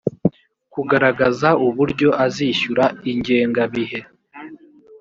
[0.73, 3.99] kugaragaza uburyo azishyura ingengabihe